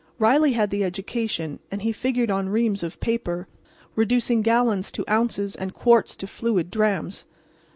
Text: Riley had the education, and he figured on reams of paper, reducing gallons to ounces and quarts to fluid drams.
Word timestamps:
Riley 0.17 0.53
had 0.53 0.71
the 0.71 0.83
education, 0.83 1.59
and 1.69 1.83
he 1.83 1.91
figured 1.91 2.31
on 2.31 2.49
reams 2.49 2.81
of 2.81 2.99
paper, 2.99 3.47
reducing 3.95 4.41
gallons 4.41 4.91
to 4.93 5.05
ounces 5.07 5.55
and 5.55 5.75
quarts 5.75 6.15
to 6.15 6.25
fluid 6.25 6.71
drams. 6.71 7.25